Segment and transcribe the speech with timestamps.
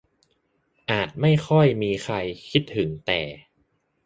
[0.91, 2.15] อาจไม่ค่อยมีใคร
[2.49, 3.21] คิดถึงแต่